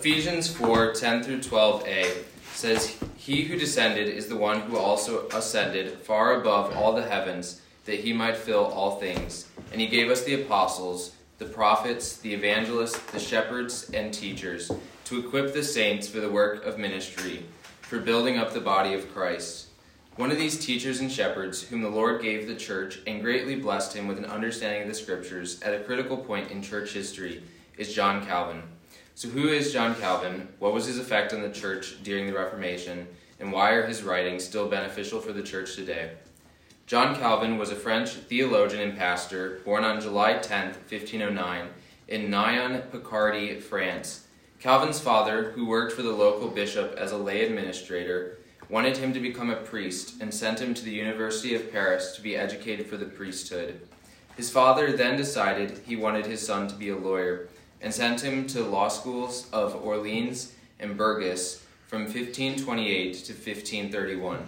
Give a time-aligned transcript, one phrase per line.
[0.00, 5.98] Ephesians 4 10 through 12a says, He who descended is the one who also ascended
[5.98, 9.50] far above all the heavens, that he might fill all things.
[9.72, 14.72] And he gave us the apostles, the prophets, the evangelists, the shepherds, and teachers,
[15.04, 17.44] to equip the saints for the work of ministry,
[17.82, 19.66] for building up the body of Christ.
[20.16, 23.94] One of these teachers and shepherds, whom the Lord gave the church and greatly blessed
[23.94, 27.42] him with an understanding of the scriptures at a critical point in church history,
[27.76, 28.62] is John Calvin.
[29.20, 30.48] So, who is John Calvin?
[30.60, 33.06] What was his effect on the church during the Reformation?
[33.38, 36.12] And why are his writings still beneficial for the church today?
[36.86, 41.68] John Calvin was a French theologian and pastor born on July 10, 1509,
[42.08, 44.26] in Noyon, Picardy, France.
[44.58, 48.38] Calvin's father, who worked for the local bishop as a lay administrator,
[48.70, 52.22] wanted him to become a priest and sent him to the University of Paris to
[52.22, 53.86] be educated for the priesthood.
[54.38, 57.49] His father then decided he wanted his son to be a lawyer
[57.80, 64.44] and sent him to law schools of Orleans and Bourges from 1528 to 1531.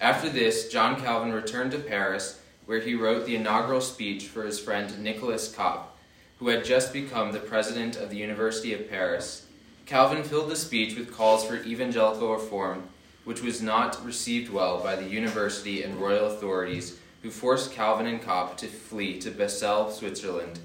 [0.00, 4.58] After this, John Calvin returned to Paris, where he wrote the inaugural speech for his
[4.58, 5.96] friend Nicholas Cop,
[6.38, 9.46] who had just become the president of the University of Paris.
[9.86, 12.84] Calvin filled the speech with calls for evangelical reform,
[13.24, 18.20] which was not received well by the university and royal authorities, who forced Calvin and
[18.20, 20.58] Cop to flee to Basel, Switzerland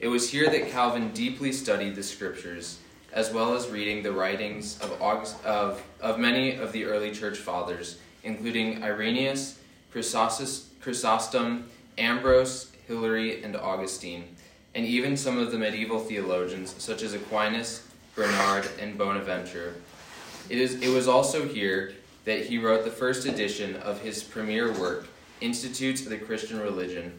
[0.00, 2.78] it was here that Calvin deeply studied the scriptures,
[3.12, 5.00] as well as reading the writings of,
[5.44, 9.58] of, of many of the early church fathers, including Irenaeus,
[9.92, 11.68] Chrysostom,
[11.98, 14.24] Ambrose, Hilary, and Augustine,
[14.74, 19.74] and even some of the medieval theologians such as Aquinas, Bernard, and Bonaventure.
[20.48, 21.94] It, is, it was also here
[22.24, 25.06] that he wrote the first edition of his premier work,
[25.40, 27.12] Institutes of the Christian Religion,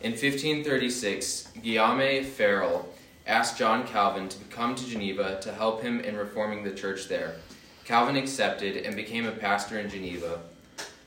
[0.00, 2.92] in 1536, Guillaume Farel
[3.26, 7.36] asked John Calvin to come to Geneva to help him in reforming the church there.
[7.84, 10.40] Calvin accepted and became a pastor in Geneva.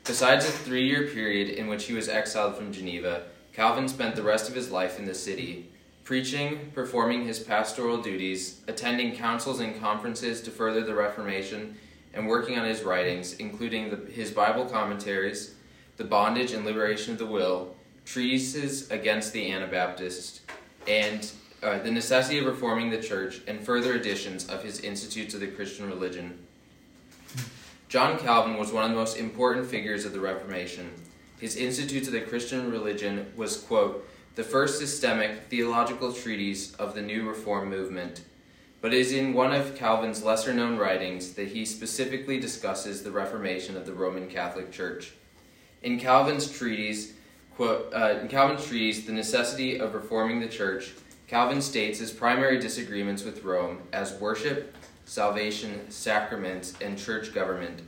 [0.06, 3.24] Besides a three year period in which he was exiled from Geneva,
[3.54, 5.70] Calvin spent the rest of his life in the city,
[6.04, 11.76] preaching, performing his pastoral duties, attending councils and conferences to further the Reformation,
[12.14, 15.56] and working on his writings, including the, his Bible commentaries,
[15.98, 20.42] The Bondage and Liberation of the Will, treatises against the Anabaptists,
[20.88, 25.42] and uh, the necessity of reforming the church, and further editions of his Institutes of
[25.42, 26.38] the Christian Religion.
[27.90, 30.92] John Calvin was one of the most important figures of the Reformation.
[31.40, 37.02] His Institutes of the Christian Religion was, quote, the first systemic theological treatise of the
[37.02, 38.22] new Reform movement,
[38.80, 43.12] but it is in one of Calvin's lesser known writings that he specifically discusses the
[43.12, 45.12] Reformation of the Roman Catholic Church.
[45.82, 47.14] In Calvin's treatise,
[47.60, 50.94] Quote, uh, in Calvin's treatise, The Necessity of Reforming the Church,
[51.28, 57.82] Calvin states his primary disagreements with Rome as worship, salvation, sacraments, and church government.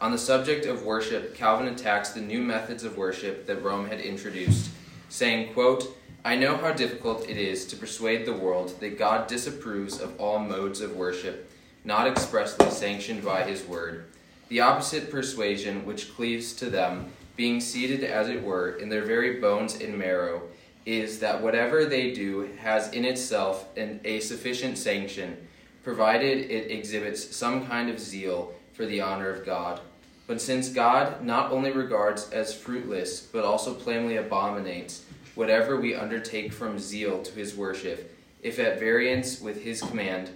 [0.00, 4.00] On the subject of worship, Calvin attacks the new methods of worship that Rome had
[4.00, 4.70] introduced,
[5.10, 5.94] saying, quote,
[6.24, 10.38] I know how difficult it is to persuade the world that God disapproves of all
[10.38, 11.52] modes of worship,
[11.84, 14.06] not expressly sanctioned by his word.
[14.48, 19.40] The opposite persuasion which cleaves to them being seated as it were in their very
[19.40, 20.42] bones and marrow,
[20.86, 25.36] is that whatever they do has in itself an, a sufficient sanction,
[25.82, 29.80] provided it exhibits some kind of zeal for the honor of God.
[30.26, 35.04] But since God not only regards as fruitless, but also plainly abominates
[35.34, 40.30] whatever we undertake from zeal to his worship, if at variance with his command,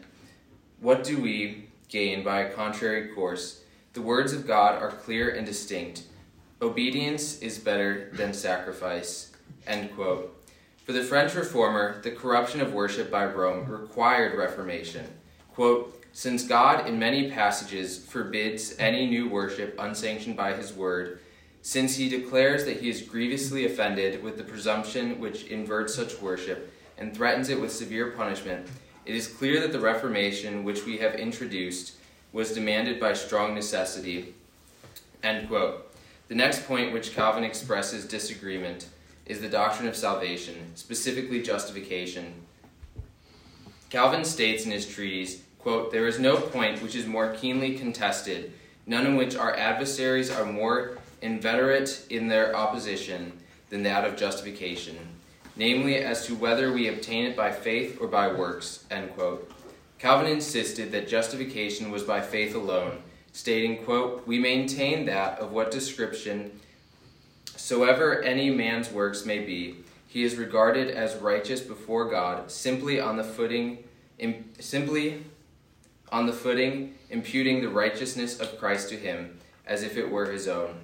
[0.80, 3.62] what do we gain by a contrary course?
[3.92, 6.02] The words of God are clear and distinct
[6.62, 9.32] Obedience is better than sacrifice.
[9.66, 10.30] End quote.
[10.84, 15.06] For the French reformer, the corruption of worship by Rome required reformation.
[15.52, 21.20] Quote, Since God in many passages forbids any new worship unsanctioned by his word,
[21.62, 26.72] since he declares that he is grievously offended with the presumption which inverts such worship
[26.98, 28.68] and threatens it with severe punishment,
[29.06, 31.94] it is clear that the Reformation which we have introduced
[32.32, 34.34] was demanded by strong necessity.
[35.22, 35.93] End quote.
[36.26, 38.88] The next point which Calvin expresses disagreement
[39.26, 42.32] is the doctrine of salvation, specifically justification.
[43.90, 48.52] Calvin states in his treatise, quote, There is no point which is more keenly contested,
[48.86, 53.32] none in which our adversaries are more inveterate in their opposition
[53.68, 54.96] than that of justification,
[55.56, 58.84] namely as to whether we obtain it by faith or by works.
[58.90, 59.50] End quote.
[59.98, 63.02] Calvin insisted that justification was by faith alone
[63.34, 66.58] stating, quote, We maintain that of what description
[67.56, 69.76] soever any man's works may be,
[70.06, 73.84] he is regarded as righteous before God simply on the footing
[74.60, 75.24] simply
[76.12, 80.46] on the footing imputing the righteousness of Christ to him as if it were his
[80.46, 80.76] own.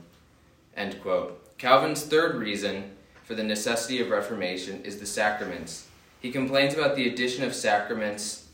[0.76, 1.56] End quote.
[1.58, 2.90] Calvin's third reason
[3.22, 5.86] for the necessity of Reformation is the sacraments.
[6.20, 8.48] He complains about the addition of sacraments.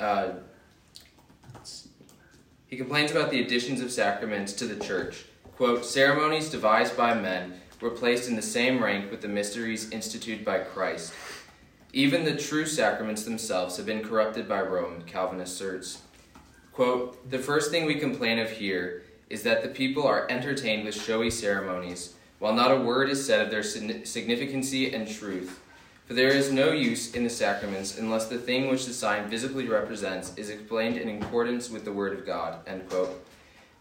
[0.00, 0.30] Uh,
[2.68, 5.24] he complains about the additions of sacraments to the church.
[5.56, 10.44] Quote, ceremonies devised by men were placed in the same rank with the mysteries instituted
[10.44, 11.12] by Christ.
[11.92, 16.02] Even the true sacraments themselves have been corrupted by Rome, Calvin asserts.
[16.72, 20.94] Quote, the first thing we complain of here is that the people are entertained with
[20.94, 25.60] showy ceremonies, while not a word is said of their significancy and truth.
[26.08, 29.68] For there is no use in the sacraments unless the thing which the sign visibly
[29.68, 32.66] represents is explained in accordance with the word of God.
[32.66, 33.22] End quote.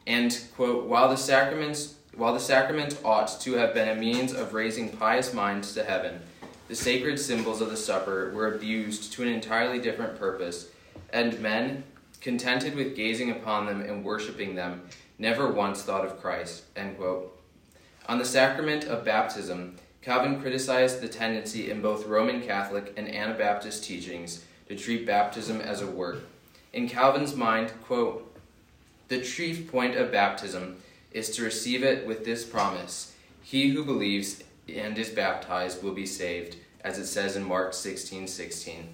[0.05, 4.53] And quote, while the sacraments while the sacrament ought to have been a means of
[4.53, 6.19] raising pious minds to heaven,
[6.67, 10.69] the sacred symbols of the supper were abused to an entirely different purpose,
[11.13, 11.83] and men,
[12.19, 14.81] contented with gazing upon them and worshipping them,
[15.19, 16.63] never once thought of Christ.
[18.07, 19.75] On the sacrament of baptism,
[20.07, 25.81] Calvin criticized the tendency in both Roman Catholic and Anabaptist teachings to treat baptism as
[25.81, 26.19] a work.
[26.71, 28.33] In Calvin's mind, quote,
[29.09, 30.77] the chief point of baptism
[31.11, 36.05] is to receive it with this promise He who believes and is baptized will be
[36.05, 36.55] saved,
[36.85, 38.87] as it says in Mark 16 16.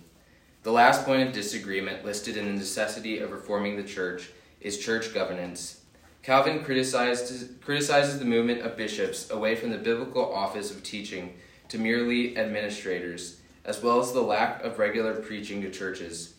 [0.64, 4.32] The last point of disagreement listed in the necessity of reforming the church
[4.62, 5.83] is church governance.
[6.24, 11.34] Calvin criticizes the movement of bishops away from the biblical office of teaching
[11.68, 16.36] to merely administrators, as well as the lack of regular preaching to churches.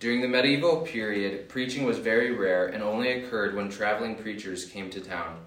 [0.00, 4.90] During the medieval period, preaching was very rare and only occurred when traveling preachers came
[4.90, 5.38] to town.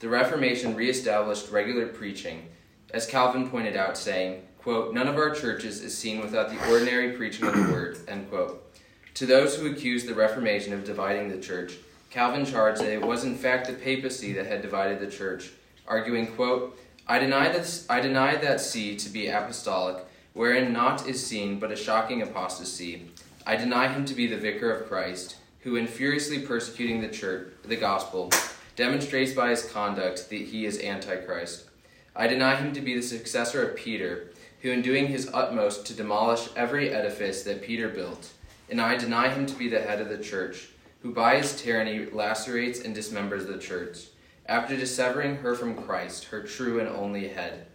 [0.00, 2.48] The Reformation reestablished regular preaching,
[2.90, 7.12] as Calvin pointed out, saying, quote, None of our churches is seen without the ordinary
[7.12, 7.98] preaching of the word.
[8.08, 8.76] End quote.
[9.14, 11.74] To those who accuse the Reformation of dividing the church,
[12.16, 15.50] Calvin charged that it was in fact the papacy that had divided the church,
[15.86, 20.02] arguing, quote, I deny, that, I deny that see to be apostolic,
[20.32, 23.10] wherein naught is seen but a shocking apostasy
[23.46, 27.52] I deny him to be the vicar of Christ, who, in furiously persecuting the church,
[27.66, 28.30] the gospel,
[28.76, 31.68] demonstrates by his conduct that he is Antichrist.
[32.16, 34.30] I deny him to be the successor of Peter,
[34.62, 38.32] who, in doing his utmost to demolish every edifice that Peter built,
[38.70, 40.70] and I deny him to be the head of the church,
[41.02, 44.06] who by his tyranny lacerates and dismembers the church,
[44.46, 47.66] after dissevering her from Christ, her true and only head.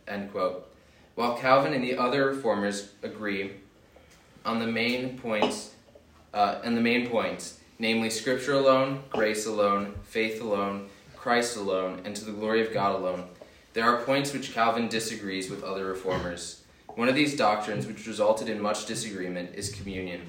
[1.15, 3.51] While Calvin and the other reformers agree
[4.45, 5.73] on the main points,
[6.33, 12.15] uh, and the main points, namely Scripture alone, grace alone, faith alone, Christ alone, and
[12.15, 13.25] to the glory of God alone.
[13.73, 16.63] There are points which Calvin disagrees with other reformers.
[16.95, 20.21] One of these doctrines, which resulted in much disagreement, is communion.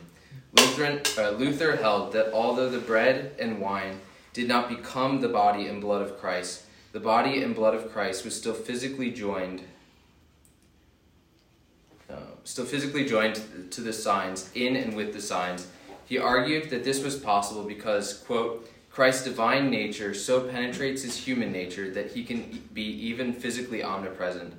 [0.52, 4.00] Lutheran, uh, Luther held that although the bread and wine
[4.32, 8.24] did not become the body and blood of Christ, the body and blood of Christ
[8.24, 9.62] was still physically joined
[12.10, 13.40] uh, still physically joined
[13.70, 15.68] to the signs, in and with the signs.
[16.04, 21.50] He argued that this was possible because, quote, Christ's divine nature so penetrates his human
[21.50, 24.52] nature that he can be even physically omnipresent.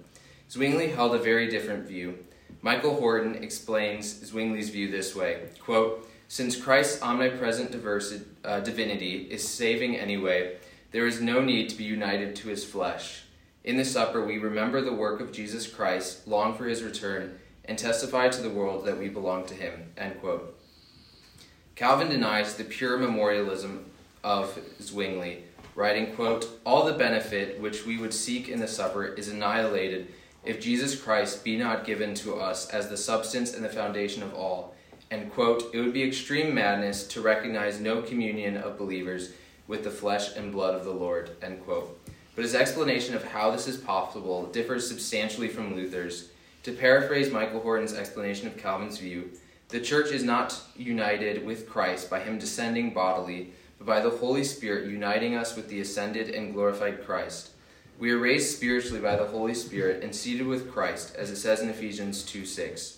[0.50, 2.18] Zwingli held a very different view.
[2.62, 9.48] Michael Horton explains Zwingli's view this way quote, Since Christ's omnipresent diversi- uh, divinity is
[9.48, 10.58] saving anyway,
[10.92, 13.24] there is no need to be united to his flesh.
[13.64, 17.80] In the supper, we remember the work of Jesus Christ, long for his return, and
[17.80, 19.92] testify to the world that we belong to him.
[19.98, 20.60] End quote.
[21.76, 23.86] Calvin denies the pure memorialism
[24.24, 25.44] of Zwingli,
[25.76, 30.62] writing, quote, All the benefit which we would seek in the supper is annihilated if
[30.62, 34.76] Jesus Christ be not given to us as the substance and the foundation of all.
[35.10, 39.32] And, quote, It would be extreme madness to recognize no communion of believers
[39.68, 41.32] with the flesh and blood of the Lord.
[41.42, 42.00] End quote.
[42.36, 46.30] But his explanation of how this is possible differs substantially from Luther's
[46.64, 49.32] to paraphrase Michael Horton's explanation of Calvin's view,
[49.68, 54.44] the church is not united with Christ by him descending bodily, but by the Holy
[54.44, 57.50] Spirit uniting us with the ascended and glorified Christ.
[58.00, 61.62] We are raised spiritually by the Holy Spirit and seated with Christ, as it says
[61.62, 62.98] in Ephesians 2 6.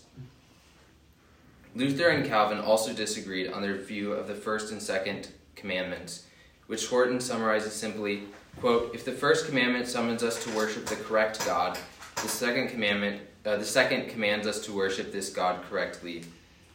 [1.76, 6.26] Luther and Calvin also disagreed on their view of the first and second commandments,
[6.68, 8.24] which Horton summarizes simply
[8.62, 11.78] quote, If the first commandment summons us to worship the correct God,
[12.16, 16.24] the second commandment uh, the second commands us to worship this God correctly.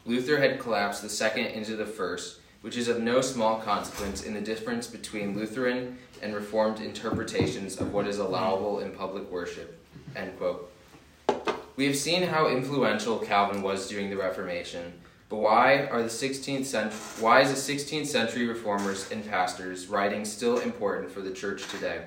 [0.06, 4.34] Luther had collapsed the second into the first, which is of no small consequence in
[4.34, 9.78] the difference between Lutheran and Reformed interpretations of what is allowable in public worship.
[10.14, 10.72] End quote.
[11.76, 14.92] We have seen how influential Calvin was during the Reformation.
[15.30, 20.24] But why are the 16th century, why is the 16th century reformers and pastors' writing
[20.24, 22.02] still important for the church today?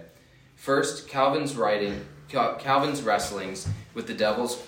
[0.58, 4.62] First, Calvin's writing, Calvin's wrestlings with the devil's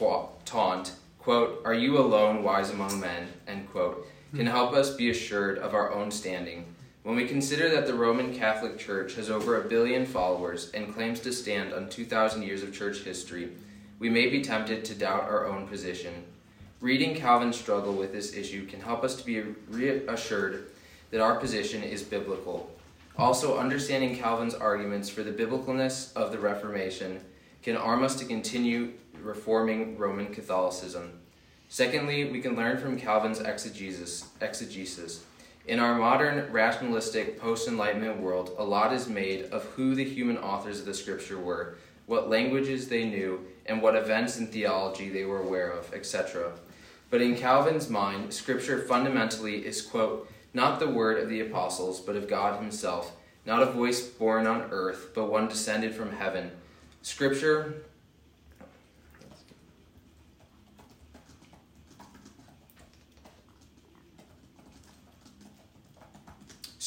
[0.45, 5.57] taunt, quote, "Are you alone, wise among men?" end quote, can help us be assured
[5.57, 6.65] of our own standing.
[7.03, 11.19] When we consider that the Roman Catholic Church has over a billion followers and claims
[11.21, 13.49] to stand on 2,000 years of church history,
[13.99, 16.25] we may be tempted to doubt our own position.
[16.81, 20.67] Reading Calvin's struggle with this issue can help us to be reassured
[21.11, 22.69] that our position is biblical.
[23.17, 27.21] Also, understanding Calvin's arguments for the biblicalness of the Reformation
[27.63, 31.19] can arm us to continue reforming Roman Catholicism.
[31.69, 34.29] Secondly, we can learn from Calvin's exegesis.
[34.41, 35.23] exegesis.
[35.67, 40.37] In our modern rationalistic post Enlightenment world, a lot is made of who the human
[40.37, 45.25] authors of the Scripture were, what languages they knew, and what events in theology they
[45.25, 46.51] were aware of, etc.
[47.09, 52.15] But in Calvin's mind, Scripture fundamentally is, quote, not the word of the apostles, but
[52.15, 53.13] of God Himself,
[53.45, 56.51] not a voice born on earth, but one descended from heaven.
[57.01, 57.84] Scripture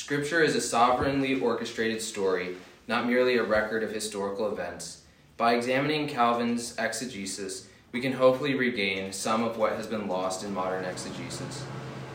[0.08, 5.02] Scripture is a sovereignly orchestrated story, not merely a record of historical events.
[5.36, 10.54] By examining Calvin's exegesis, we can hopefully regain some of what has been lost in
[10.54, 11.62] modern exegesis.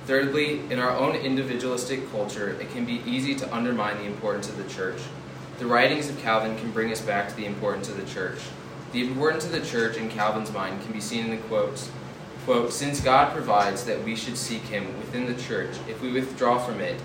[0.07, 4.57] Thirdly, in our own individualistic culture, it can be easy to undermine the importance of
[4.57, 4.99] the church.
[5.59, 8.39] The writings of Calvin can bring us back to the importance of the church.
[8.91, 11.91] The importance of the church in Calvin's mind can be seen in the quotes.
[12.45, 16.57] Quote, Since God provides that we should seek him within the church, if we withdraw
[16.57, 16.99] from it,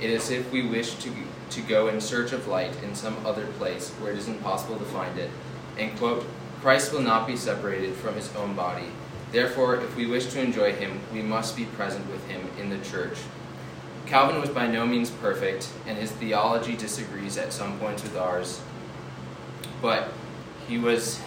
[0.00, 1.12] it is if we wish to,
[1.50, 4.84] to go in search of light in some other place where it is impossible to
[4.84, 5.30] find it.
[5.78, 6.26] And quote,
[6.60, 8.86] Christ will not be separated from his own body.
[9.32, 12.78] Therefore, if we wish to enjoy him, we must be present with him in the
[12.84, 13.18] church.
[14.06, 18.60] Calvin was by no means perfect, and his theology disagrees at some points with ours.
[19.80, 20.12] But
[20.68, 21.20] he was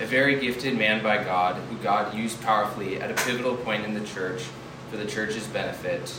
[0.00, 3.94] a very gifted man by God, who God used powerfully at a pivotal point in
[3.94, 4.42] the church
[4.90, 6.12] for the church's benefit,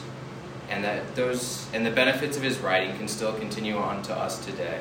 [0.70, 4.44] and that those and the benefits of his writing can still continue on to us
[4.46, 4.80] today.